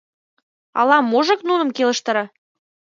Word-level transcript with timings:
Ала-можак 0.79 1.39
нуным 1.49 1.69
келыштара. 1.75 2.23